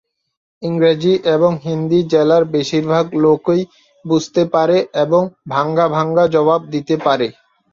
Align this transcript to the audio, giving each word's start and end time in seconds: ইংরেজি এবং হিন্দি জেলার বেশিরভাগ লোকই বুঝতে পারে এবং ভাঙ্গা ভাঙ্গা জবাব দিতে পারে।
ইংরেজি 0.63 1.13
এবং 1.35 1.51
হিন্দি 1.65 1.99
জেলার 2.11 2.43
বেশিরভাগ 2.53 3.05
লোকই 3.23 3.61
বুঝতে 4.05 4.41
পারে 4.53 4.77
এবং 5.03 5.21
ভাঙ্গা 5.49 5.85
ভাঙ্গা 5.95 6.25
জবাব 6.35 6.61
দিতে 6.73 6.95
পারে। 7.05 7.27